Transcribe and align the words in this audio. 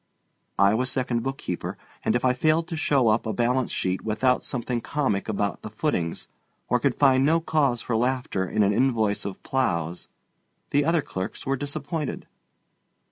I 0.57 0.73
was 0.73 0.89
second 0.89 1.21
bookkeeper, 1.21 1.77
and 2.03 2.15
if 2.15 2.25
I 2.25 2.33
failed 2.33 2.67
to 2.69 2.75
show 2.75 3.09
up 3.09 3.27
a 3.27 3.33
balance 3.33 3.71
sheet 3.71 4.01
without 4.01 4.43
something 4.43 4.81
comic 4.81 5.29
about 5.29 5.61
the 5.61 5.69
footings 5.69 6.27
or 6.69 6.79
could 6.79 6.95
find 6.95 7.23
no 7.23 7.39
cause 7.39 7.83
for 7.83 7.95
laughter 7.95 8.43
in 8.49 8.63
an 8.63 8.73
invoice 8.73 9.25
of 9.25 9.43
plows, 9.43 10.07
the 10.71 10.85
other 10.85 11.03
clerks 11.03 11.45
were 11.45 11.55
disappointed. 11.55 12.25